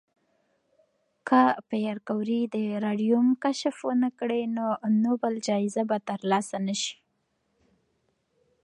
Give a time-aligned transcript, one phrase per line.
[1.27, 4.65] که پېیر کوري د راډیوم کشف ونکړي، نو
[5.03, 6.95] نوبل جایزه به ترلاسه نه شي.